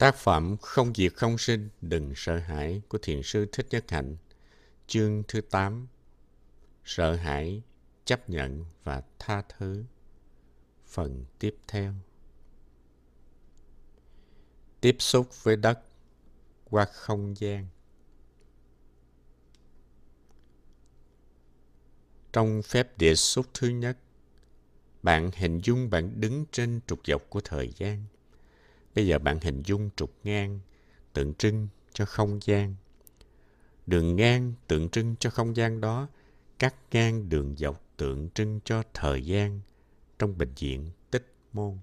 Tác 0.00 0.16
phẩm 0.16 0.56
Không 0.60 0.92
diệt 0.94 1.12
không 1.14 1.38
sinh, 1.38 1.68
đừng 1.80 2.12
sợ 2.16 2.38
hãi 2.38 2.82
của 2.88 2.98
Thiền 3.02 3.22
sư 3.22 3.46
Thích 3.52 3.66
Nhất 3.70 3.84
Hạnh, 3.90 4.16
chương 4.86 5.22
thứ 5.28 5.40
8, 5.40 5.86
Sợ 6.84 7.14
hãi, 7.16 7.62
chấp 8.04 8.30
nhận 8.30 8.64
và 8.84 9.02
tha 9.18 9.42
thứ. 9.58 9.84
Phần 10.86 11.24
tiếp 11.38 11.56
theo. 11.68 11.94
Tiếp 14.80 14.96
xúc 14.98 15.28
với 15.42 15.56
đất 15.56 15.80
qua 16.64 16.84
không 16.84 17.34
gian. 17.36 17.66
Trong 22.32 22.62
phép 22.62 22.98
địa 22.98 23.14
xúc 23.14 23.46
thứ 23.54 23.68
nhất, 23.68 23.98
bạn 25.02 25.30
hình 25.34 25.60
dung 25.64 25.90
bạn 25.90 26.20
đứng 26.20 26.44
trên 26.52 26.80
trục 26.86 27.00
dọc 27.06 27.30
của 27.30 27.40
thời 27.40 27.72
gian– 27.76 28.04
Bây 28.94 29.06
giờ 29.06 29.18
bạn 29.18 29.40
hình 29.40 29.62
dung 29.62 29.90
trục 29.96 30.14
ngang 30.24 30.60
tượng 31.12 31.34
trưng 31.34 31.68
cho 31.92 32.04
không 32.04 32.38
gian. 32.42 32.74
Đường 33.86 34.16
ngang 34.16 34.54
tượng 34.68 34.88
trưng 34.88 35.16
cho 35.20 35.30
không 35.30 35.56
gian 35.56 35.80
đó, 35.80 36.08
cắt 36.58 36.74
ngang 36.90 37.28
đường 37.28 37.56
dọc 37.56 37.82
tượng 37.96 38.30
trưng 38.30 38.60
cho 38.64 38.82
thời 38.94 39.24
gian 39.24 39.60
trong 40.18 40.38
bệnh 40.38 40.52
viện 40.54 40.90
tích 41.10 41.34
môn. 41.52 41.78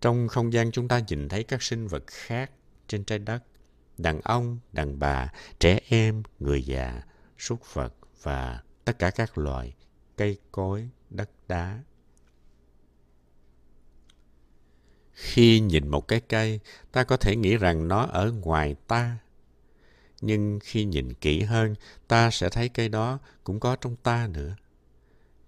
Trong 0.00 0.28
không 0.28 0.52
gian 0.52 0.72
chúng 0.72 0.88
ta 0.88 1.00
nhìn 1.08 1.28
thấy 1.28 1.44
các 1.44 1.62
sinh 1.62 1.86
vật 1.86 2.06
khác 2.06 2.50
trên 2.86 3.04
trái 3.04 3.18
đất, 3.18 3.42
đàn 3.98 4.20
ông, 4.20 4.58
đàn 4.72 4.98
bà, 4.98 5.32
trẻ 5.58 5.80
em, 5.88 6.22
người 6.38 6.62
già, 6.62 7.02
súc 7.38 7.74
vật 7.74 7.94
và 8.22 8.62
tất 8.84 8.98
cả 8.98 9.10
các 9.10 9.38
loài 9.38 9.74
cây 10.16 10.38
cối, 10.52 10.88
đất 11.10 11.30
đá. 11.48 11.82
Khi 15.22 15.60
nhìn 15.60 15.88
một 15.88 16.08
cái 16.08 16.20
cây, 16.20 16.60
ta 16.92 17.04
có 17.04 17.16
thể 17.16 17.36
nghĩ 17.36 17.56
rằng 17.56 17.88
nó 17.88 18.06
ở 18.06 18.32
ngoài 18.32 18.76
ta. 18.86 19.18
Nhưng 20.20 20.58
khi 20.62 20.84
nhìn 20.84 21.14
kỹ 21.14 21.42
hơn, 21.42 21.74
ta 22.08 22.30
sẽ 22.30 22.48
thấy 22.48 22.68
cây 22.68 22.88
đó 22.88 23.18
cũng 23.44 23.60
có 23.60 23.76
trong 23.76 23.96
ta 23.96 24.28
nữa. 24.32 24.56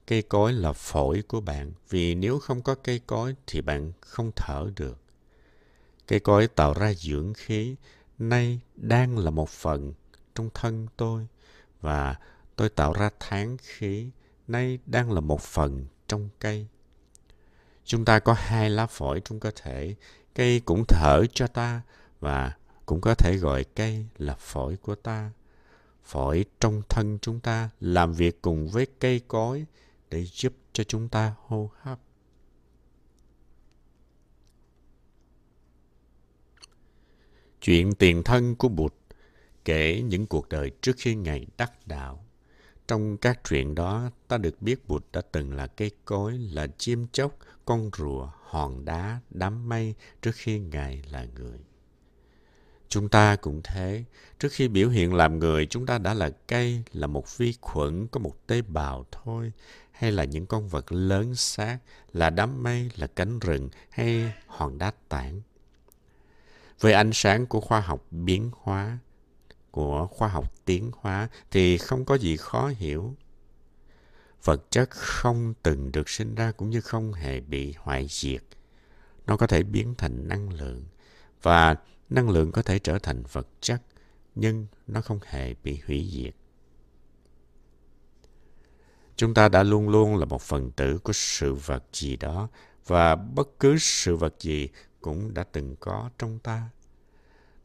Cây 0.06 0.22
cối 0.22 0.52
là 0.52 0.72
phổi 0.72 1.22
của 1.28 1.40
bạn, 1.40 1.72
vì 1.88 2.14
nếu 2.14 2.38
không 2.38 2.62
có 2.62 2.74
cây 2.74 3.00
cối 3.06 3.34
thì 3.46 3.60
bạn 3.60 3.92
không 4.00 4.30
thở 4.36 4.70
được. 4.76 4.98
Cây 6.06 6.20
cối 6.20 6.48
tạo 6.48 6.74
ra 6.74 6.94
dưỡng 6.94 7.34
khí, 7.34 7.76
nay 8.18 8.60
đang 8.76 9.18
là 9.18 9.30
một 9.30 9.48
phần 9.48 9.92
trong 10.34 10.50
thân 10.54 10.86
tôi, 10.96 11.26
và 11.80 12.16
tôi 12.56 12.68
tạo 12.68 12.92
ra 12.92 13.10
tháng 13.20 13.56
khí, 13.62 14.10
nay 14.48 14.78
đang 14.86 15.12
là 15.12 15.20
một 15.20 15.40
phần 15.40 15.86
trong 16.08 16.28
cây. 16.38 16.66
Chúng 17.84 18.04
ta 18.04 18.18
có 18.18 18.32
hai 18.32 18.70
lá 18.70 18.86
phổi 18.86 19.20
trong 19.24 19.40
cơ 19.40 19.50
thể, 19.56 19.94
cây 20.34 20.60
cũng 20.64 20.84
thở 20.88 21.24
cho 21.34 21.46
ta 21.46 21.82
và 22.20 22.56
cũng 22.86 23.00
có 23.00 23.14
thể 23.14 23.36
gọi 23.36 23.64
cây 23.64 24.06
là 24.18 24.34
phổi 24.34 24.76
của 24.76 24.94
ta. 24.94 25.30
Phổi 26.04 26.44
trong 26.60 26.82
thân 26.88 27.18
chúng 27.22 27.40
ta 27.40 27.70
làm 27.80 28.12
việc 28.12 28.42
cùng 28.42 28.68
với 28.68 28.86
cây 29.00 29.20
cối 29.28 29.66
để 30.10 30.24
giúp 30.24 30.52
cho 30.72 30.84
chúng 30.84 31.08
ta 31.08 31.34
hô 31.46 31.70
hấp. 31.80 31.98
Chuyện 37.60 37.94
tiền 37.94 38.22
thân 38.22 38.54
của 38.56 38.68
Bụt 38.68 38.94
kể 39.64 40.02
những 40.02 40.26
cuộc 40.26 40.48
đời 40.48 40.70
trước 40.80 40.92
khi 40.98 41.14
Ngài 41.14 41.46
đắc 41.56 41.86
đạo. 41.86 42.24
Trong 42.88 43.16
các 43.16 43.40
chuyện 43.48 43.74
đó, 43.74 44.10
ta 44.28 44.38
được 44.38 44.62
biết 44.62 44.88
Bụt 44.88 45.04
đã 45.12 45.20
từng 45.32 45.52
là 45.52 45.66
cây 45.66 45.90
cối, 46.04 46.38
là 46.38 46.66
chim 46.78 47.06
chóc, 47.12 47.38
con 47.72 47.90
rùa, 47.96 48.28
hòn 48.42 48.84
đá, 48.84 49.20
đám 49.30 49.68
mây 49.68 49.94
trước 50.22 50.30
khi 50.34 50.58
Ngài 50.58 51.02
là 51.10 51.26
người. 51.34 51.58
Chúng 52.88 53.08
ta 53.08 53.36
cũng 53.36 53.60
thế, 53.64 54.04
trước 54.38 54.48
khi 54.52 54.68
biểu 54.68 54.88
hiện 54.88 55.14
làm 55.14 55.38
người, 55.38 55.66
chúng 55.66 55.86
ta 55.86 55.98
đã 55.98 56.14
là 56.14 56.30
cây, 56.48 56.82
là 56.92 57.06
một 57.06 57.38
vi 57.38 57.54
khuẩn, 57.60 58.06
có 58.06 58.20
một 58.20 58.46
tế 58.46 58.62
bào 58.62 59.04
thôi, 59.12 59.52
hay 59.92 60.12
là 60.12 60.24
những 60.24 60.46
con 60.46 60.68
vật 60.68 60.92
lớn 60.92 61.34
xác, 61.34 61.78
là 62.12 62.30
đám 62.30 62.62
mây, 62.62 62.90
là 62.96 63.06
cánh 63.06 63.38
rừng, 63.38 63.68
hay 63.90 64.32
hòn 64.46 64.78
đá 64.78 64.92
tảng. 65.08 65.40
Với 66.80 66.92
ánh 66.92 67.10
sáng 67.12 67.46
của 67.46 67.60
khoa 67.60 67.80
học 67.80 68.06
biến 68.10 68.50
hóa, 68.62 68.98
của 69.70 70.06
khoa 70.06 70.28
học 70.28 70.52
tiến 70.64 70.90
hóa 70.94 71.28
thì 71.50 71.78
không 71.78 72.04
có 72.04 72.14
gì 72.14 72.36
khó 72.36 72.68
hiểu. 72.68 73.14
Vật 74.44 74.70
chất 74.70 74.90
không 74.90 75.54
từng 75.62 75.92
được 75.92 76.08
sinh 76.08 76.34
ra 76.34 76.52
cũng 76.52 76.70
như 76.70 76.80
không 76.80 77.12
hề 77.12 77.40
bị 77.40 77.74
hoại 77.78 78.06
diệt. 78.10 78.42
Nó 79.26 79.36
có 79.36 79.46
thể 79.46 79.62
biến 79.62 79.94
thành 79.98 80.28
năng 80.28 80.52
lượng 80.52 80.84
và 81.42 81.76
năng 82.10 82.30
lượng 82.30 82.52
có 82.52 82.62
thể 82.62 82.78
trở 82.78 82.98
thành 82.98 83.22
vật 83.32 83.48
chất 83.60 83.82
nhưng 84.34 84.66
nó 84.86 85.00
không 85.00 85.18
hề 85.24 85.54
bị 85.62 85.80
hủy 85.86 86.10
diệt. 86.12 86.34
Chúng 89.16 89.34
ta 89.34 89.48
đã 89.48 89.62
luôn 89.62 89.88
luôn 89.88 90.16
là 90.16 90.24
một 90.24 90.42
phần 90.42 90.70
tử 90.70 90.98
của 90.98 91.12
sự 91.12 91.54
vật 91.54 91.84
gì 91.92 92.16
đó 92.16 92.48
và 92.86 93.16
bất 93.16 93.48
cứ 93.60 93.76
sự 93.78 94.16
vật 94.16 94.34
gì 94.40 94.68
cũng 95.00 95.34
đã 95.34 95.44
từng 95.44 95.76
có 95.80 96.10
trong 96.18 96.38
ta. 96.38 96.68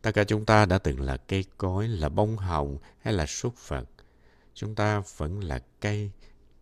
Tất 0.01 0.11
cả 0.11 0.23
chúng 0.23 0.45
ta 0.45 0.65
đã 0.65 0.77
từng 0.77 1.01
là 1.01 1.17
cây 1.17 1.45
cối, 1.57 1.87
là 1.87 2.09
bông 2.09 2.37
hồng 2.37 2.77
hay 2.99 3.13
là 3.13 3.25
súc 3.25 3.67
vật. 3.67 3.89
Chúng 4.53 4.75
ta 4.75 5.01
vẫn 5.17 5.43
là 5.43 5.59
cây 5.81 6.11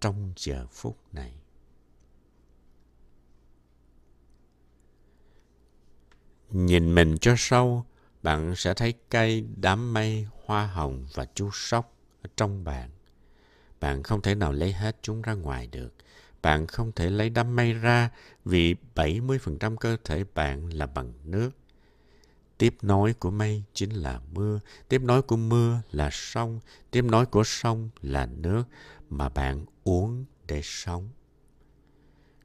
trong 0.05 0.33
giờ 0.35 0.67
phút 0.71 0.97
này. 1.11 1.33
Nhìn 6.49 6.95
mình 6.95 7.17
cho 7.21 7.35
sâu, 7.37 7.85
bạn 8.23 8.55
sẽ 8.55 8.73
thấy 8.73 8.93
cây, 9.09 9.45
đám 9.55 9.93
mây, 9.93 10.27
hoa 10.45 10.67
hồng 10.67 11.07
và 11.13 11.25
chú 11.35 11.49
sóc 11.53 11.93
ở 12.21 12.29
trong 12.37 12.63
bạn. 12.63 12.89
Bạn 13.79 14.03
không 14.03 14.21
thể 14.21 14.35
nào 14.35 14.51
lấy 14.53 14.73
hết 14.73 14.97
chúng 15.01 15.21
ra 15.21 15.33
ngoài 15.33 15.67
được. 15.67 15.93
Bạn 16.41 16.67
không 16.67 16.91
thể 16.91 17.09
lấy 17.09 17.29
đám 17.29 17.55
mây 17.55 17.73
ra 17.73 18.09
vì 18.45 18.75
70% 18.95 19.75
cơ 19.75 19.97
thể 20.03 20.23
bạn 20.35 20.69
là 20.73 20.85
bằng 20.85 21.13
nước. 21.23 21.49
Tiếp 22.57 22.75
nối 22.81 23.13
của 23.13 23.31
mây 23.31 23.63
chính 23.73 23.89
là 23.91 24.21
mưa, 24.33 24.59
tiếp 24.89 25.01
nối 25.01 25.21
của 25.21 25.37
mưa 25.37 25.81
là 25.91 26.09
sông, 26.11 26.59
tiếp 26.91 27.01
nối 27.01 27.25
của 27.25 27.43
sông 27.43 27.89
là 28.01 28.25
nước 28.25 28.63
mà 29.09 29.29
bạn 29.29 29.65
uống 29.83 30.25
để 30.47 30.61
sống. 30.63 31.09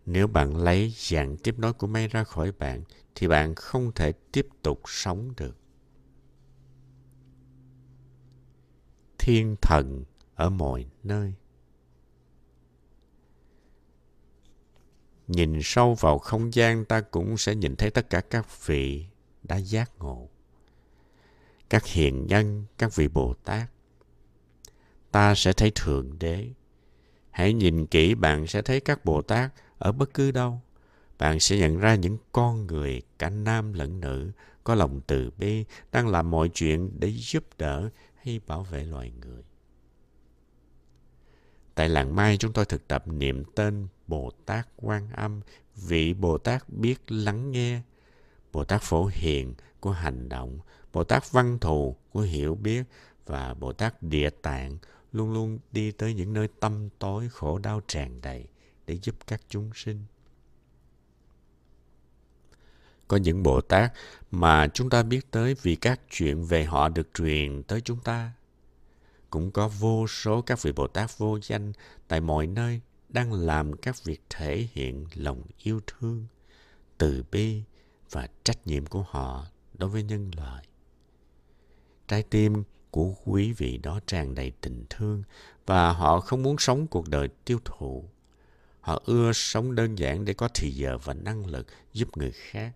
Nếu 0.07 0.27
bạn 0.27 0.57
lấy 0.57 0.95
dạng 0.97 1.37
tiếp 1.37 1.55
nối 1.59 1.73
của 1.73 1.87
mây 1.87 2.09
ra 2.09 2.25
khỏi 2.25 2.53
bạn, 2.53 2.83
thì 3.15 3.29
bạn 3.29 3.55
không 3.55 3.93
thể 3.95 4.13
tiếp 4.33 4.49
tục 4.63 4.81
sống 4.87 5.33
được. 5.37 5.57
Thiên 9.19 9.57
thần 9.63 10.05
ở 10.35 10.51
mọi 10.51 10.87
nơi. 11.03 11.35
Nhìn 15.29 15.61
sâu 15.63 15.95
vào 15.95 16.19
không 16.19 16.55
gian 16.55 16.85
ta 16.85 17.01
cũng 17.01 17.37
sẽ 17.39 17.55
nhìn 17.55 17.77
thấy 17.77 17.91
tất 17.91 18.11
cả 18.11 18.21
các 18.21 18.67
vị 18.67 19.07
đã 19.43 19.57
giác 19.57 19.91
ngộ. 19.99 20.29
Các 21.71 21.87
hiền 21.87 22.27
nhân, 22.27 22.65
các 22.79 22.97
vị 22.97 23.09
Bồ 23.09 23.35
Tát. 23.45 23.71
Ta 25.11 25.35
sẽ 25.35 25.53
thấy 25.53 25.73
Thượng 25.75 26.19
Đế. 26.19 26.49
Hãy 27.31 27.53
nhìn 27.53 27.87
kỹ 27.87 28.15
bạn 28.15 28.47
sẽ 28.47 28.63
thấy 28.63 28.81
các 28.81 29.05
Bồ 29.05 29.23
Tát 29.23 29.51
ở 29.79 29.93
bất 29.93 30.15
cứ 30.15 30.31
đâu. 30.31 30.61
Bạn 31.19 31.41
sẽ 31.41 31.57
nhận 31.59 31.79
ra 31.79 31.95
những 31.95 32.19
con 32.33 32.67
người, 32.67 33.03
cả 33.19 33.31
nam 33.31 33.73
lẫn 33.73 34.01
nữ, 34.01 34.31
có 34.65 34.75
lòng 34.75 35.01
từ 35.07 35.31
bi, 35.39 35.65
đang 35.93 36.09
làm 36.09 36.31
mọi 36.31 36.49
chuyện 36.49 36.91
để 36.99 37.13
giúp 37.17 37.45
đỡ 37.59 37.91
hay 38.23 38.41
bảo 38.47 38.63
vệ 38.63 38.85
loài 38.85 39.13
người. 39.21 39.43
Tại 41.75 41.89
làng 41.89 42.17
Mai 42.17 42.37
chúng 42.37 42.53
tôi 42.53 42.65
thực 42.65 42.89
tập 42.89 43.09
niệm 43.09 43.45
tên 43.55 43.89
Bồ 44.07 44.31
Tát 44.47 44.69
Quan 44.77 45.11
Âm, 45.11 45.41
vị 45.77 46.15
Bồ 46.15 46.39
Tát 46.39 46.69
biết 46.69 47.13
lắng 47.13 47.51
nghe, 47.51 47.81
Bồ 48.53 48.65
Tát 48.65 48.83
Phổ 48.83 49.11
Hiền 49.13 49.55
của 49.81 49.91
hành 49.91 50.29
động, 50.29 50.59
Bồ 50.93 51.05
Tát 51.05 51.33
Văn 51.33 51.59
Thù 51.59 51.97
của 52.13 52.21
hiểu 52.21 52.55
biết 52.55 52.83
và 53.27 53.55
Bồ 53.55 53.73
Tát 53.73 54.03
Địa 54.03 54.31
Tạng 54.31 54.79
luôn 55.13 55.33
luôn 55.33 55.59
đi 55.73 55.93
tới 55.93 56.15
những 56.15 56.33
nơi 56.33 56.49
tâm 56.61 56.89
tối 56.99 57.29
khổ 57.29 57.59
đau 57.59 57.81
tràn 57.87 58.21
đầy 58.21 58.47
để 58.87 58.99
giúp 59.03 59.15
các 59.27 59.41
chúng 59.49 59.71
sinh. 59.75 60.05
Có 63.09 63.17
những 63.17 63.43
Bồ 63.43 63.61
Tát 63.61 63.93
mà 64.31 64.69
chúng 64.69 64.91
ta 64.91 65.03
biết 65.03 65.31
tới 65.31 65.55
vì 65.63 65.77
các 65.77 66.01
chuyện 66.11 66.45
về 66.45 66.65
họ 66.65 66.89
được 66.89 67.09
truyền 67.15 67.63
tới 67.63 67.81
chúng 67.81 67.99
ta. 68.05 68.33
Cũng 69.31 69.51
có 69.51 69.69
vô 69.69 70.07
số 70.07 70.43
các 70.43 70.63
vị 70.63 70.73
Bồ 70.73 70.87
Tát 70.87 71.19
vô 71.19 71.39
danh 71.43 71.73
tại 72.09 72.21
mọi 72.21 72.47
nơi 72.47 72.81
đang 73.09 73.33
làm 73.33 73.77
các 73.77 74.05
việc 74.05 74.21
thể 74.31 74.69
hiện 74.73 75.07
lòng 75.15 75.43
yêu 75.59 75.81
thương, 75.87 76.27
từ 76.99 77.25
bi, 77.31 77.63
và 78.11 78.29
trách 78.45 78.67
nhiệm 78.67 78.87
của 78.87 79.05
họ 79.09 79.47
đối 79.75 79.91
với 79.91 80.03
nhân 80.03 80.31
loại. 80.37 80.65
Trái 82.09 82.23
tim 82.23 82.63
của 82.91 83.15
quý 83.25 83.53
vị 83.53 83.79
đó 83.79 84.01
tràn 84.07 84.35
đầy 84.35 84.53
tình 84.61 84.85
thương 84.91 85.23
và 85.67 85.93
họ 85.93 86.21
không 86.21 86.43
muốn 86.43 86.59
sống 86.59 86.87
cuộc 86.87 87.09
đời 87.09 87.29
tiêu 87.45 87.59
thụ. 87.65 88.05
Họ 88.81 89.03
ưa 89.05 89.33
sống 89.33 89.75
đơn 89.75 89.99
giản 89.99 90.25
để 90.25 90.35
có 90.35 90.49
thì 90.55 90.71
giờ 90.71 90.99
và 91.05 91.15
năng 91.15 91.47
lực 91.47 91.67
giúp 91.93 92.17
người 92.17 92.33
khác. 92.33 92.73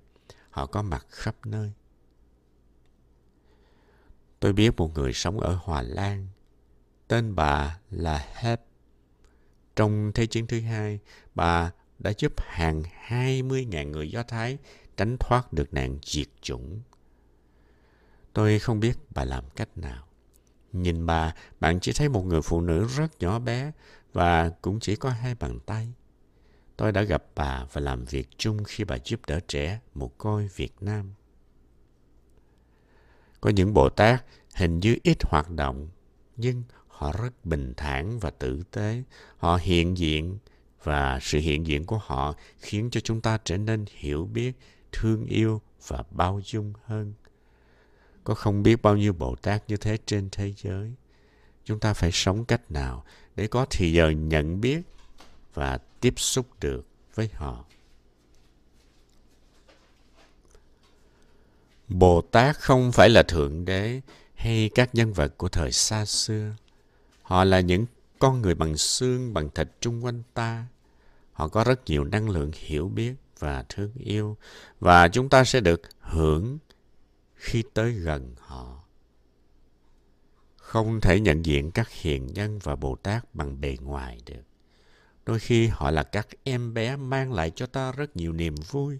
Họ 0.50 0.66
có 0.66 0.82
mặt 0.82 1.06
khắp 1.10 1.46
nơi. 1.46 1.72
Tôi 4.40 4.52
biết 4.52 4.76
một 4.76 4.94
người 4.94 5.12
sống 5.12 5.40
ở 5.40 5.58
Hòa 5.62 5.82
Lan. 5.82 6.28
Tên 7.08 7.34
bà 7.34 7.78
là 7.90 8.26
Hep. 8.34 8.60
Trong 9.76 10.12
Thế 10.14 10.26
chiến 10.26 10.46
thứ 10.46 10.60
hai, 10.60 10.98
bà 11.34 11.72
đã 11.98 12.12
giúp 12.18 12.32
hàng 12.36 12.82
20.000 13.08 13.90
người 13.90 14.10
Do 14.10 14.22
Thái 14.22 14.58
tránh 14.96 15.16
thoát 15.20 15.52
được 15.52 15.74
nạn 15.74 15.98
diệt 16.02 16.28
chủng. 16.42 16.80
Tôi 18.32 18.58
không 18.58 18.80
biết 18.80 18.98
bà 19.14 19.24
làm 19.24 19.44
cách 19.56 19.78
nào. 19.78 20.06
Nhìn 20.72 21.06
bà, 21.06 21.34
bạn 21.60 21.80
chỉ 21.80 21.92
thấy 21.92 22.08
một 22.08 22.26
người 22.26 22.42
phụ 22.42 22.60
nữ 22.60 22.86
rất 22.96 23.20
nhỏ 23.20 23.38
bé 23.38 23.72
và 24.12 24.48
cũng 24.48 24.80
chỉ 24.80 24.96
có 24.96 25.10
hai 25.10 25.34
bàn 25.34 25.60
tay. 25.66 25.92
Tôi 26.76 26.92
đã 26.92 27.02
gặp 27.02 27.24
bà 27.34 27.66
và 27.72 27.80
làm 27.80 28.04
việc 28.04 28.28
chung 28.38 28.64
khi 28.64 28.84
bà 28.84 28.96
giúp 29.04 29.20
đỡ 29.26 29.40
trẻ 29.48 29.80
một 29.94 30.18
côi 30.18 30.48
Việt 30.56 30.74
Nam. 30.80 31.14
Có 33.40 33.50
những 33.50 33.74
Bồ 33.74 33.88
Tát 33.88 34.24
hình 34.54 34.80
như 34.80 34.96
ít 35.02 35.16
hoạt 35.24 35.50
động, 35.50 35.88
nhưng 36.36 36.62
họ 36.88 37.12
rất 37.12 37.44
bình 37.44 37.72
thản 37.76 38.18
và 38.18 38.30
tử 38.30 38.62
tế. 38.70 39.02
Họ 39.36 39.56
hiện 39.62 39.98
diện 39.98 40.38
và 40.82 41.18
sự 41.22 41.38
hiện 41.38 41.66
diện 41.66 41.84
của 41.84 42.00
họ 42.04 42.34
khiến 42.58 42.90
cho 42.90 43.00
chúng 43.00 43.20
ta 43.20 43.38
trở 43.44 43.56
nên 43.56 43.84
hiểu 43.88 44.26
biết, 44.32 44.52
thương 44.96 45.26
yêu 45.26 45.60
và 45.86 46.04
bao 46.10 46.40
dung 46.44 46.72
hơn. 46.84 47.12
Có 48.24 48.34
không 48.34 48.62
biết 48.62 48.82
bao 48.82 48.96
nhiêu 48.96 49.12
Bồ 49.12 49.36
Tát 49.36 49.62
như 49.68 49.76
thế 49.76 49.98
trên 50.06 50.28
thế 50.32 50.52
giới. 50.56 50.92
Chúng 51.64 51.80
ta 51.80 51.94
phải 51.94 52.10
sống 52.12 52.44
cách 52.44 52.70
nào 52.70 53.04
để 53.36 53.46
có 53.46 53.66
thì 53.70 53.92
giờ 53.92 54.10
nhận 54.10 54.60
biết 54.60 54.80
và 55.54 55.78
tiếp 56.00 56.14
xúc 56.16 56.46
được 56.60 56.86
với 57.14 57.28
họ. 57.34 57.64
Bồ 61.88 62.20
Tát 62.20 62.56
không 62.56 62.92
phải 62.92 63.08
là 63.08 63.22
Thượng 63.22 63.64
Đế 63.64 64.00
hay 64.34 64.70
các 64.74 64.94
nhân 64.94 65.12
vật 65.12 65.38
của 65.38 65.48
thời 65.48 65.72
xa 65.72 66.04
xưa. 66.04 66.52
Họ 67.22 67.44
là 67.44 67.60
những 67.60 67.86
con 68.18 68.42
người 68.42 68.54
bằng 68.54 68.76
xương, 68.76 69.34
bằng 69.34 69.48
thịt 69.54 69.68
chung 69.80 70.04
quanh 70.04 70.22
ta. 70.34 70.66
Họ 71.32 71.48
có 71.48 71.64
rất 71.64 71.80
nhiều 71.86 72.04
năng 72.04 72.30
lượng 72.30 72.50
hiểu 72.54 72.88
biết 72.88 73.14
và 73.38 73.64
thương 73.68 73.92
yêu 73.94 74.36
và 74.80 75.08
chúng 75.08 75.28
ta 75.28 75.44
sẽ 75.44 75.60
được 75.60 75.82
hưởng 76.00 76.58
khi 77.34 77.64
tới 77.74 77.92
gần 77.92 78.34
họ. 78.38 78.84
Không 80.56 81.00
thể 81.00 81.20
nhận 81.20 81.44
diện 81.44 81.70
các 81.70 81.90
hiền 81.90 82.26
nhân 82.26 82.58
và 82.58 82.76
Bồ 82.76 82.96
Tát 82.96 83.34
bằng 83.34 83.60
bề 83.60 83.76
ngoài 83.80 84.20
được. 84.26 84.42
Đôi 85.26 85.38
khi 85.38 85.66
họ 85.66 85.90
là 85.90 86.02
các 86.02 86.28
em 86.44 86.74
bé 86.74 86.96
mang 86.96 87.32
lại 87.32 87.52
cho 87.56 87.66
ta 87.66 87.92
rất 87.92 88.16
nhiều 88.16 88.32
niềm 88.32 88.54
vui. 88.54 88.98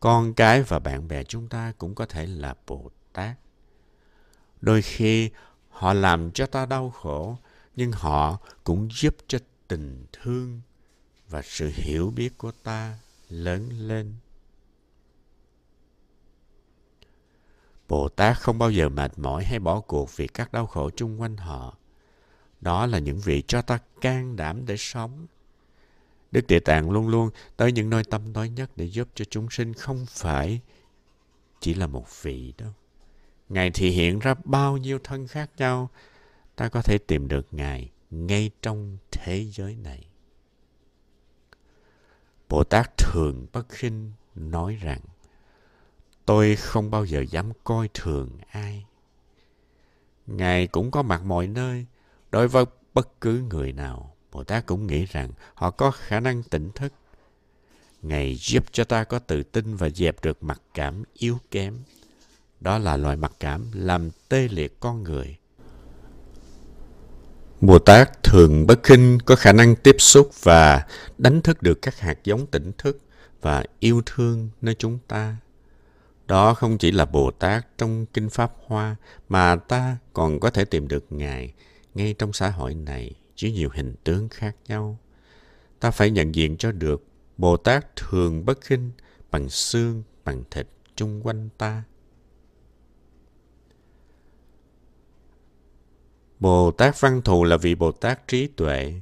Con 0.00 0.34
cái 0.34 0.62
và 0.62 0.78
bạn 0.78 1.08
bè 1.08 1.24
chúng 1.24 1.48
ta 1.48 1.72
cũng 1.78 1.94
có 1.94 2.06
thể 2.06 2.26
là 2.26 2.54
Bồ 2.66 2.90
Tát. 3.12 3.36
Đôi 4.60 4.82
khi 4.82 5.30
họ 5.68 5.92
làm 5.92 6.30
cho 6.30 6.46
ta 6.46 6.66
đau 6.66 6.90
khổ, 6.90 7.38
nhưng 7.76 7.92
họ 7.92 8.38
cũng 8.64 8.88
giúp 8.92 9.16
cho 9.28 9.38
tình 9.68 10.06
thương 10.12 10.60
và 11.28 11.42
sự 11.44 11.70
hiểu 11.74 12.10
biết 12.10 12.38
của 12.38 12.52
ta 12.62 12.98
lớn 13.28 13.68
lên. 13.78 14.14
Bồ 17.88 18.08
Tát 18.08 18.40
không 18.40 18.58
bao 18.58 18.70
giờ 18.70 18.88
mệt 18.88 19.18
mỏi 19.18 19.44
hay 19.44 19.58
bỏ 19.58 19.80
cuộc 19.80 20.16
vì 20.16 20.26
các 20.26 20.52
đau 20.52 20.66
khổ 20.66 20.90
chung 20.96 21.20
quanh 21.20 21.36
họ. 21.36 21.76
Đó 22.60 22.86
là 22.86 22.98
những 22.98 23.18
vị 23.18 23.42
cho 23.48 23.62
ta 23.62 23.78
can 24.00 24.36
đảm 24.36 24.66
để 24.66 24.76
sống. 24.76 25.26
Đức 26.30 26.46
Địa 26.46 26.60
Tạng 26.60 26.90
luôn 26.90 27.08
luôn 27.08 27.30
tới 27.56 27.72
những 27.72 27.90
nơi 27.90 28.04
tâm 28.04 28.32
tối 28.32 28.48
nhất 28.48 28.70
để 28.76 28.84
giúp 28.84 29.08
cho 29.14 29.24
chúng 29.24 29.50
sinh 29.50 29.74
không 29.74 30.06
phải 30.08 30.60
chỉ 31.60 31.74
là 31.74 31.86
một 31.86 32.22
vị 32.22 32.52
đâu. 32.58 32.72
Ngài 33.48 33.70
thì 33.70 33.90
hiện 33.90 34.18
ra 34.18 34.34
bao 34.44 34.76
nhiêu 34.76 34.98
thân 35.04 35.26
khác 35.26 35.50
nhau, 35.56 35.90
ta 36.56 36.68
có 36.68 36.82
thể 36.82 36.98
tìm 36.98 37.28
được 37.28 37.46
Ngài 37.50 37.90
ngay 38.10 38.50
trong 38.62 38.98
thế 39.10 39.46
giới 39.52 39.76
này. 39.76 40.07
Bồ 42.48 42.64
Tát 42.64 42.96
thường 42.96 43.46
bất 43.52 43.68
khinh 43.68 44.12
nói 44.34 44.78
rằng 44.82 45.00
tôi 46.24 46.56
không 46.56 46.90
bao 46.90 47.04
giờ 47.04 47.24
dám 47.30 47.52
coi 47.64 47.88
thường 47.94 48.30
ai. 48.50 48.86
Ngài 50.26 50.66
cũng 50.66 50.90
có 50.90 51.02
mặt 51.02 51.24
mọi 51.24 51.46
nơi, 51.46 51.86
đối 52.30 52.48
với 52.48 52.64
bất 52.94 53.20
cứ 53.20 53.42
người 53.50 53.72
nào. 53.72 54.14
Bồ 54.32 54.44
Tát 54.44 54.66
cũng 54.66 54.86
nghĩ 54.86 55.04
rằng 55.04 55.32
họ 55.54 55.70
có 55.70 55.90
khả 55.90 56.20
năng 56.20 56.42
tỉnh 56.42 56.70
thức. 56.74 56.92
Ngài 58.02 58.34
giúp 58.34 58.64
cho 58.72 58.84
ta 58.84 59.04
có 59.04 59.18
tự 59.18 59.42
tin 59.42 59.76
và 59.76 59.88
dẹp 59.88 60.24
được 60.24 60.42
mặc 60.42 60.60
cảm 60.74 61.04
yếu 61.14 61.38
kém. 61.50 61.78
Đó 62.60 62.78
là 62.78 62.96
loại 62.96 63.16
mặc 63.16 63.32
cảm 63.40 63.66
làm 63.74 64.10
tê 64.28 64.48
liệt 64.48 64.80
con 64.80 65.02
người. 65.02 65.36
Bồ 67.60 67.78
Tát 67.78 68.22
thường 68.22 68.66
bất 68.66 68.82
khinh 68.82 69.18
có 69.24 69.36
khả 69.36 69.52
năng 69.52 69.76
tiếp 69.76 69.96
xúc 69.98 70.30
và 70.42 70.86
đánh 71.18 71.42
thức 71.42 71.62
được 71.62 71.82
các 71.82 71.98
hạt 71.98 72.18
giống 72.24 72.46
tỉnh 72.46 72.72
thức 72.78 73.00
và 73.40 73.64
yêu 73.78 74.02
thương 74.06 74.48
nơi 74.60 74.74
chúng 74.74 74.98
ta. 75.08 75.36
Đó 76.26 76.54
không 76.54 76.78
chỉ 76.78 76.90
là 76.90 77.04
Bồ 77.04 77.30
Tát 77.30 77.78
trong 77.78 78.06
Kinh 78.06 78.30
Pháp 78.30 78.52
Hoa 78.66 78.96
mà 79.28 79.56
ta 79.56 79.96
còn 80.12 80.40
có 80.40 80.50
thể 80.50 80.64
tìm 80.64 80.88
được 80.88 81.04
Ngài 81.10 81.52
ngay 81.94 82.14
trong 82.18 82.32
xã 82.32 82.50
hội 82.50 82.74
này 82.74 83.14
dưới 83.36 83.52
nhiều 83.52 83.70
hình 83.72 83.94
tướng 84.04 84.28
khác 84.28 84.56
nhau. 84.68 84.98
Ta 85.80 85.90
phải 85.90 86.10
nhận 86.10 86.34
diện 86.34 86.56
cho 86.56 86.72
được 86.72 87.04
Bồ 87.36 87.56
Tát 87.56 87.96
thường 87.96 88.44
bất 88.44 88.60
khinh 88.60 88.90
bằng 89.30 89.48
xương, 89.48 90.02
bằng 90.24 90.42
thịt 90.50 90.68
chung 90.96 91.26
quanh 91.26 91.48
ta. 91.58 91.82
Bồ 96.40 96.70
Tát 96.70 97.00
Văn 97.00 97.22
Thù 97.22 97.44
là 97.44 97.56
vị 97.56 97.74
Bồ 97.74 97.92
Tát 97.92 98.28
trí 98.28 98.46
tuệ. 98.46 99.00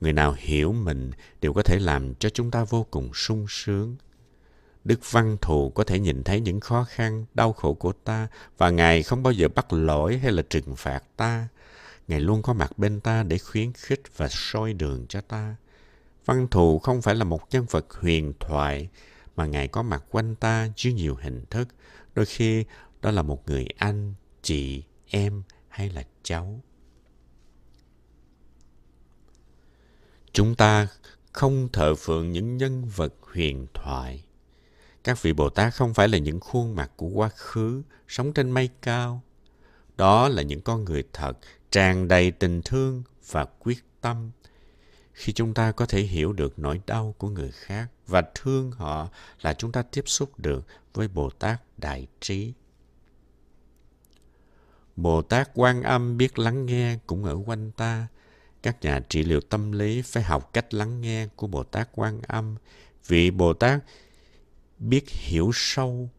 Người 0.00 0.12
nào 0.12 0.34
hiểu 0.38 0.72
mình 0.72 1.10
đều 1.40 1.52
có 1.52 1.62
thể 1.62 1.78
làm 1.78 2.14
cho 2.14 2.28
chúng 2.28 2.50
ta 2.50 2.64
vô 2.64 2.86
cùng 2.90 3.14
sung 3.14 3.46
sướng. 3.48 3.96
Đức 4.84 5.00
Văn 5.10 5.36
Thù 5.40 5.70
có 5.70 5.84
thể 5.84 5.98
nhìn 5.98 6.22
thấy 6.24 6.40
những 6.40 6.60
khó 6.60 6.84
khăn, 6.84 7.24
đau 7.34 7.52
khổ 7.52 7.74
của 7.74 7.92
ta 7.92 8.28
và 8.58 8.70
Ngài 8.70 9.02
không 9.02 9.22
bao 9.22 9.32
giờ 9.32 9.48
bắt 9.48 9.72
lỗi 9.72 10.18
hay 10.18 10.32
là 10.32 10.42
trừng 10.50 10.76
phạt 10.76 11.02
ta. 11.16 11.48
Ngài 12.08 12.20
luôn 12.20 12.42
có 12.42 12.52
mặt 12.52 12.78
bên 12.78 13.00
ta 13.00 13.22
để 13.22 13.38
khuyến 13.38 13.72
khích 13.72 14.02
và 14.16 14.28
soi 14.30 14.72
đường 14.72 15.06
cho 15.08 15.20
ta. 15.20 15.56
Văn 16.24 16.48
Thù 16.50 16.78
không 16.78 17.02
phải 17.02 17.14
là 17.14 17.24
một 17.24 17.42
nhân 17.50 17.66
vật 17.70 17.86
huyền 17.92 18.32
thoại, 18.40 18.88
mà 19.36 19.46
Ngài 19.46 19.68
có 19.68 19.82
mặt 19.82 20.04
quanh 20.10 20.34
ta 20.34 20.68
dưới 20.76 20.92
nhiều 20.92 21.16
hình 21.22 21.44
thức. 21.50 21.68
Đôi 22.14 22.26
khi 22.26 22.64
đó 23.02 23.10
là 23.10 23.22
một 23.22 23.48
người 23.48 23.66
anh, 23.76 24.14
chị, 24.42 24.82
em 25.06 25.42
hay 25.68 25.88
là 25.88 26.04
cháu. 26.22 26.60
Chúng 30.32 30.54
ta 30.54 30.88
không 31.32 31.68
thờ 31.72 31.94
phượng 31.94 32.32
những 32.32 32.56
nhân 32.56 32.88
vật 32.96 33.14
huyền 33.20 33.66
thoại. 33.74 34.24
Các 35.04 35.22
vị 35.22 35.32
Bồ 35.32 35.48
Tát 35.48 35.74
không 35.74 35.94
phải 35.94 36.08
là 36.08 36.18
những 36.18 36.40
khuôn 36.40 36.74
mặt 36.74 36.90
của 36.96 37.06
quá 37.06 37.28
khứ, 37.28 37.82
sống 38.08 38.32
trên 38.32 38.50
mây 38.50 38.70
cao. 38.82 39.22
Đó 39.96 40.28
là 40.28 40.42
những 40.42 40.60
con 40.60 40.84
người 40.84 41.02
thật, 41.12 41.32
tràn 41.70 42.08
đầy 42.08 42.30
tình 42.30 42.62
thương 42.64 43.02
và 43.30 43.44
quyết 43.44 43.84
tâm. 44.00 44.30
Khi 45.12 45.32
chúng 45.32 45.54
ta 45.54 45.72
có 45.72 45.86
thể 45.86 46.00
hiểu 46.00 46.32
được 46.32 46.58
nỗi 46.58 46.80
đau 46.86 47.14
của 47.18 47.28
người 47.28 47.50
khác 47.52 47.88
và 48.06 48.22
thương 48.34 48.70
họ 48.70 49.08
là 49.40 49.54
chúng 49.54 49.72
ta 49.72 49.82
tiếp 49.82 50.02
xúc 50.06 50.38
được 50.38 50.66
với 50.94 51.08
Bồ 51.08 51.30
Tát 51.30 51.62
Đại 51.78 52.06
Trí. 52.20 52.52
Bồ 54.96 55.22
Tát 55.22 55.50
Quan 55.54 55.82
Âm 55.82 56.16
biết 56.16 56.38
lắng 56.38 56.66
nghe 56.66 56.98
cũng 57.06 57.24
ở 57.24 57.38
quanh 57.46 57.70
ta, 57.72 58.06
các 58.62 58.76
nhà 58.82 59.00
trị 59.08 59.22
liệu 59.22 59.40
tâm 59.40 59.72
lý 59.72 60.02
phải 60.02 60.22
học 60.22 60.52
cách 60.52 60.74
lắng 60.74 61.00
nghe 61.00 61.26
của 61.36 61.46
Bồ 61.46 61.62
Tát 61.62 61.88
Quan 61.92 62.20
Âm. 62.22 62.56
vì 63.06 63.30
Bồ 63.30 63.54
Tát 63.54 63.84
biết 64.78 65.08
hiểu 65.08 65.50
sâu 65.54 66.10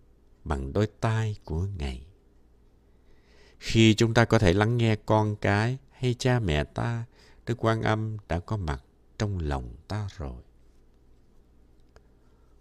bằng 0.44 0.74
đôi 0.74 0.88
tai 1.00 1.36
của 1.44 1.68
Ngài. 1.78 2.06
Khi 3.60 3.94
chúng 3.94 4.14
ta 4.14 4.26
có 4.26 4.40
thể 4.40 4.54
lắng 4.54 4.78
nghe 4.78 4.96
con 4.96 5.36
cái 5.36 5.78
hay 5.92 6.16
cha 6.20 6.40
mẹ 6.40 6.64
ta, 6.64 7.04
Đức 7.46 7.66
Quan 7.66 7.82
Âm 7.82 8.18
đã 8.28 8.40
có 8.40 8.58
mặt 8.58 8.84
trong 9.18 9.40
lòng 9.40 9.76
ta 9.88 10.08
rồi. 10.18 10.42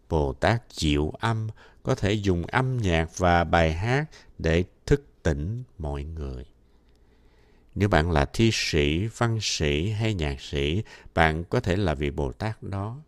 Bồ 0.09 0.33
Tát 0.33 0.63
chịu 0.69 1.11
Âm 1.19 1.49
có 1.83 1.95
thể 1.95 2.13
dùng 2.13 2.47
âm 2.47 2.77
nhạc 2.77 3.19
và 3.19 3.45
bài 3.45 3.73
hát 3.73 4.11
để 4.39 4.65
thức 4.87 5.05
tỉnh 5.23 5.63
mọi 5.79 6.05
người. 6.05 6.45
Nếu 7.79 7.89
bạn 7.89 8.11
là 8.11 8.25
thi 8.25 8.51
sĩ, 8.53 9.07
văn 9.07 9.39
sĩ 9.41 9.91
hay 9.91 10.15
nhạc 10.15 10.41
sĩ, 10.41 10.83
bạn 11.15 11.45
có 11.45 11.61
thể 11.61 11.77
là 11.77 11.95
vị 11.95 12.11
Bồ 12.11 12.33
Tát 12.33 12.63
đó. 12.63 12.99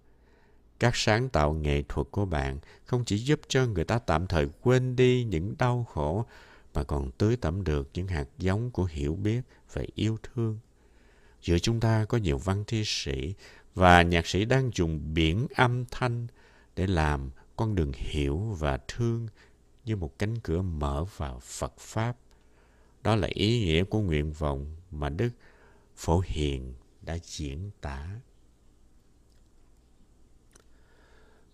Các 0.81 0.97
sáng 0.97 1.29
tạo 1.29 1.53
nghệ 1.53 1.83
thuật 1.89 2.07
của 2.11 2.25
bạn 2.25 2.59
không 2.85 3.05
chỉ 3.05 3.19
giúp 3.19 3.41
cho 3.49 3.67
người 3.67 3.85
ta 3.85 3.99
tạm 3.99 4.27
thời 4.27 4.49
quên 4.63 4.97
đi 4.97 5.25
những 5.25 5.55
đau 5.59 5.87
khổ, 5.93 6.27
mà 6.75 6.85
còn 6.85 7.11
tưới 7.11 7.37
tẩm 7.37 7.65
được 7.65 7.91
những 7.95 8.07
hạt 8.07 8.25
giống 8.39 8.71
của 8.71 8.85
hiểu 8.85 9.15
biết 9.15 9.41
và 9.73 9.83
yêu 9.95 10.19
thương. 10.23 10.59
Giữa 11.43 11.59
chúng 11.59 11.81
ta 11.81 12.05
có 12.05 12.19
nhiều 12.19 12.39
văn 12.39 12.65
thi 12.67 12.83
sĩ 12.87 13.35
và 13.75 14.03
nhạc 14.03 14.27
sĩ 14.27 14.45
đang 14.45 14.71
dùng 14.75 15.15
biển 15.15 15.47
âm 15.55 15.85
thanh 15.91 16.27
để 16.77 16.87
làm 16.87 17.31
con 17.57 17.75
đường 17.75 17.93
hiểu 17.95 18.39
và 18.39 18.79
thương 18.89 19.29
như 19.85 19.97
một 19.97 20.19
cánh 20.19 20.39
cửa 20.39 20.63
mở 20.63 21.05
vào 21.17 21.41
Phật 21.41 21.79
Pháp. 21.79 22.17
Đó 23.03 23.17
là 23.17 23.29
ý 23.31 23.61
nghĩa 23.61 23.85
của 23.85 24.01
nguyện 24.01 24.33
vọng 24.33 24.77
mà 24.91 25.09
Đức 25.09 25.31
Phổ 25.97 26.23
Hiền 26.27 26.75
đã 27.03 27.19
diễn 27.23 27.71
tả. 27.81 28.21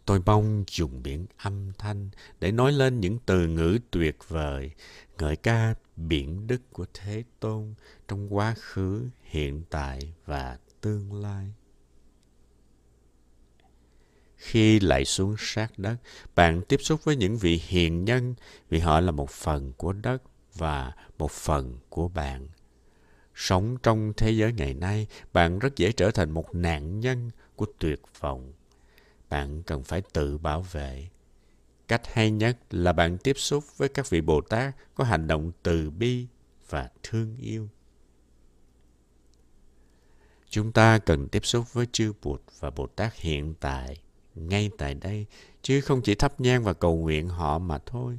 Tôi 0.04 0.20
mong 0.26 0.64
dùng 0.70 1.02
biển 1.02 1.26
âm 1.36 1.72
thanh 1.78 2.10
để 2.40 2.52
nói 2.52 2.72
lên 2.72 3.00
những 3.00 3.18
từ 3.26 3.46
ngữ 3.46 3.78
tuyệt 3.90 4.16
vời, 4.28 4.70
ngợi 5.18 5.36
ca 5.36 5.74
biển 5.96 6.46
đức 6.46 6.62
của 6.72 6.86
Thế 6.94 7.24
Tôn 7.40 7.74
trong 8.08 8.34
quá 8.34 8.54
khứ, 8.58 9.08
hiện 9.22 9.62
tại 9.70 10.14
và 10.26 10.58
tương 10.80 11.12
lai. 11.12 11.52
Khi 14.36 14.80
lại 14.80 15.04
xuống 15.04 15.34
sát 15.38 15.78
đất, 15.78 15.96
bạn 16.34 16.62
tiếp 16.68 16.80
xúc 16.82 17.04
với 17.04 17.16
những 17.16 17.36
vị 17.36 17.62
hiền 17.66 18.04
nhân 18.04 18.34
vì 18.68 18.78
họ 18.78 19.00
là 19.00 19.12
một 19.12 19.30
phần 19.30 19.72
của 19.72 19.92
đất 19.92 20.22
và 20.58 20.92
một 21.18 21.30
phần 21.30 21.78
của 21.88 22.08
bạn. 22.08 22.48
Sống 23.34 23.76
trong 23.82 24.12
thế 24.16 24.30
giới 24.30 24.52
ngày 24.52 24.74
nay, 24.74 25.06
bạn 25.32 25.58
rất 25.58 25.76
dễ 25.76 25.92
trở 25.92 26.10
thành 26.10 26.30
một 26.30 26.54
nạn 26.54 27.00
nhân 27.00 27.30
của 27.56 27.66
tuyệt 27.78 28.00
vọng. 28.20 28.52
Bạn 29.28 29.62
cần 29.62 29.84
phải 29.84 30.02
tự 30.12 30.38
bảo 30.38 30.60
vệ. 30.62 31.08
Cách 31.88 32.02
hay 32.12 32.30
nhất 32.30 32.58
là 32.70 32.92
bạn 32.92 33.18
tiếp 33.18 33.38
xúc 33.38 33.64
với 33.76 33.88
các 33.88 34.10
vị 34.10 34.20
Bồ 34.20 34.40
Tát 34.40 34.74
có 34.94 35.04
hành 35.04 35.26
động 35.26 35.52
từ 35.62 35.90
bi 35.90 36.26
và 36.68 36.90
thương 37.02 37.36
yêu. 37.36 37.68
Chúng 40.48 40.72
ta 40.72 40.98
cần 40.98 41.28
tiếp 41.28 41.46
xúc 41.46 41.72
với 41.72 41.86
chư 41.92 42.12
Bụt 42.22 42.42
và 42.60 42.70
Bồ 42.70 42.86
Tát 42.86 43.14
hiện 43.14 43.54
tại 43.60 43.96
ngay 44.34 44.70
tại 44.78 44.94
đây, 44.94 45.26
chứ 45.62 45.80
không 45.80 46.02
chỉ 46.02 46.14
thắp 46.14 46.40
nhang 46.40 46.64
và 46.64 46.72
cầu 46.72 46.96
nguyện 46.96 47.28
họ 47.28 47.58
mà 47.58 47.78
thôi. 47.78 48.18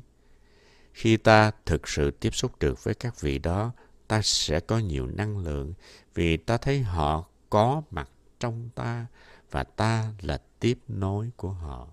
Khi 0.98 1.18
ta 1.18 1.52
thực 1.66 1.88
sự 1.88 2.12
tiếp 2.12 2.36
xúc 2.36 2.60
được 2.60 2.84
với 2.84 2.94
các 2.94 3.22
vị 3.22 3.40
đó, 3.40 3.72
ta 4.08 4.22
sẽ 4.22 4.60
có 4.60 4.80
nhiều 4.80 5.08
năng 5.08 5.38
lượng 5.38 5.74
vì 6.14 6.38
ta 6.38 6.58
thấy 6.58 6.82
họ 6.82 7.26
có 7.50 7.82
mặt 7.92 8.10
trong 8.40 8.70
ta 8.76 9.06
và 9.52 9.64
ta 9.64 10.14
là 10.22 10.42
tiếp 10.60 10.80
nối 10.88 11.32
của 11.36 11.52
họ 11.52 11.88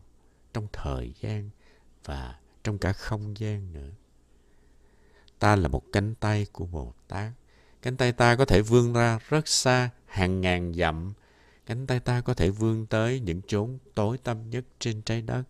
trong 0.52 0.66
thời 0.72 1.12
gian 1.20 1.50
và 2.04 2.38
trong 2.64 2.78
cả 2.78 2.92
không 2.92 3.38
gian 3.38 3.72
nữa. 3.72 3.90
Ta 5.38 5.56
là 5.56 5.68
một 5.68 5.82
cánh 5.92 6.14
tay 6.14 6.46
của 6.52 6.66
Bồ 6.66 6.94
Tát. 7.08 7.32
Cánh 7.82 7.96
tay 7.96 8.12
ta 8.12 8.36
có 8.36 8.44
thể 8.44 8.62
vươn 8.62 8.92
ra 8.92 9.18
rất 9.28 9.48
xa, 9.48 9.90
hàng 10.06 10.40
ngàn 10.40 10.74
dặm 10.74 11.12
Cánh 11.66 11.86
tay 11.86 12.00
ta 12.00 12.20
có 12.20 12.34
thể 12.34 12.50
vươn 12.50 12.86
tới 12.86 13.20
những 13.20 13.40
chốn 13.46 13.78
tối 13.94 14.18
tăm 14.18 14.50
nhất 14.50 14.64
trên 14.78 15.02
trái 15.02 15.22
đất. 15.22 15.42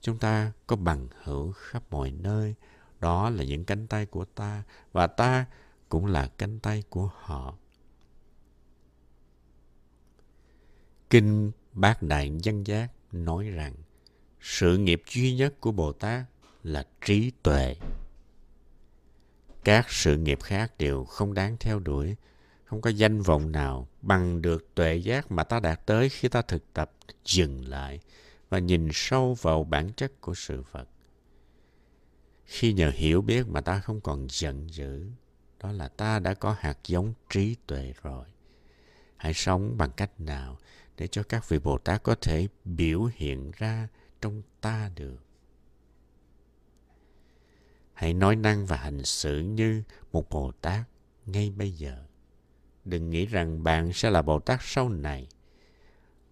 Chúng 0.00 0.18
ta 0.18 0.52
có 0.66 0.76
bằng 0.76 1.08
hữu 1.22 1.52
khắp 1.52 1.82
mọi 1.90 2.10
nơi. 2.10 2.54
Đó 3.00 3.30
là 3.30 3.44
những 3.44 3.64
cánh 3.64 3.86
tay 3.86 4.06
của 4.06 4.24
ta, 4.24 4.62
và 4.92 5.06
ta 5.06 5.46
cũng 5.88 6.06
là 6.06 6.30
cánh 6.38 6.58
tay 6.58 6.82
của 6.90 7.10
họ. 7.14 7.54
Kinh 11.10 11.52
Bát 11.72 12.02
Đại 12.02 12.32
Dân 12.42 12.66
Giác 12.66 12.88
nói 13.12 13.50
rằng, 13.50 13.74
sự 14.40 14.78
nghiệp 14.78 15.02
duy 15.10 15.34
nhất 15.34 15.54
của 15.60 15.72
Bồ 15.72 15.92
Tát 15.92 16.24
là 16.62 16.86
trí 17.06 17.32
tuệ. 17.42 17.76
Các 19.64 19.90
sự 19.90 20.16
nghiệp 20.16 20.42
khác 20.42 20.72
đều 20.78 21.04
không 21.04 21.34
đáng 21.34 21.56
theo 21.60 21.78
đuổi, 21.78 22.16
không 22.64 22.80
có 22.80 22.90
danh 22.90 23.22
vọng 23.22 23.52
nào 23.52 23.88
bằng 24.02 24.42
được 24.42 24.74
tuệ 24.74 24.96
giác 24.96 25.32
mà 25.32 25.44
ta 25.44 25.60
đạt 25.60 25.86
tới 25.86 26.08
khi 26.08 26.28
ta 26.28 26.42
thực 26.42 26.72
tập 26.72 26.92
dừng 27.24 27.68
lại 27.68 28.00
và 28.48 28.58
nhìn 28.58 28.88
sâu 28.92 29.36
vào 29.40 29.64
bản 29.64 29.92
chất 29.92 30.20
của 30.20 30.34
sự 30.34 30.62
vật. 30.72 30.88
Khi 32.48 32.72
nhờ 32.72 32.90
hiểu 32.94 33.22
biết 33.22 33.48
mà 33.48 33.60
ta 33.60 33.80
không 33.80 34.00
còn 34.00 34.26
giận 34.30 34.70
dữ, 34.70 35.06
đó 35.60 35.72
là 35.72 35.88
ta 35.88 36.18
đã 36.18 36.34
có 36.34 36.56
hạt 36.58 36.78
giống 36.86 37.14
trí 37.30 37.56
tuệ 37.66 37.92
rồi. 38.02 38.24
Hãy 39.16 39.34
sống 39.34 39.74
bằng 39.78 39.90
cách 39.96 40.20
nào 40.20 40.58
để 40.96 41.06
cho 41.06 41.22
các 41.22 41.48
vị 41.48 41.58
Bồ 41.58 41.78
Tát 41.78 42.02
có 42.02 42.14
thể 42.14 42.48
biểu 42.64 43.04
hiện 43.14 43.50
ra 43.56 43.88
trong 44.20 44.42
ta 44.60 44.90
được. 44.96 45.18
Hãy 47.92 48.14
nói 48.14 48.36
năng 48.36 48.66
và 48.66 48.76
hành 48.76 49.04
xử 49.04 49.38
như 49.38 49.82
một 50.12 50.30
Bồ 50.30 50.52
Tát 50.52 50.80
ngay 51.26 51.50
bây 51.50 51.72
giờ 51.72 52.04
đừng 52.84 53.10
nghĩ 53.10 53.26
rằng 53.26 53.64
bạn 53.64 53.92
sẽ 53.92 54.10
là 54.10 54.22
Bồ 54.22 54.40
Tát 54.40 54.58
sau 54.62 54.88
này. 54.88 55.28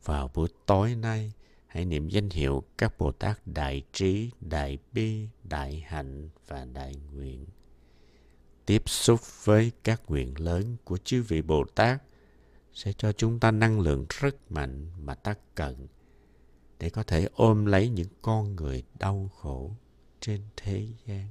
Vào 0.04 0.30
buổi 0.34 0.48
tối 0.66 0.94
nay, 0.94 1.32
hãy 1.76 1.84
niệm 1.84 2.08
danh 2.08 2.30
hiệu 2.30 2.64
các 2.78 2.98
Bồ 2.98 3.12
Tát 3.12 3.46
Đại 3.46 3.82
Trí, 3.92 4.30
Đại 4.40 4.78
Bi, 4.92 5.28
Đại 5.44 5.84
Hạnh 5.86 6.28
và 6.46 6.64
Đại 6.64 6.96
Nguyện. 7.12 7.46
Tiếp 8.66 8.82
xúc 8.86 9.20
với 9.44 9.72
các 9.84 10.02
nguyện 10.08 10.40
lớn 10.40 10.76
của 10.84 10.98
chư 10.98 11.22
vị 11.22 11.42
Bồ 11.42 11.64
Tát 11.74 12.02
sẽ 12.72 12.92
cho 12.92 13.12
chúng 13.12 13.40
ta 13.40 13.50
năng 13.50 13.80
lượng 13.80 14.06
rất 14.08 14.52
mạnh 14.52 14.86
mà 14.98 15.14
ta 15.14 15.34
cần 15.54 15.86
để 16.78 16.90
có 16.90 17.02
thể 17.02 17.28
ôm 17.34 17.66
lấy 17.66 17.88
những 17.88 18.08
con 18.22 18.56
người 18.56 18.82
đau 18.98 19.30
khổ 19.36 19.70
trên 20.20 20.40
thế 20.56 20.86
gian. 21.06 21.26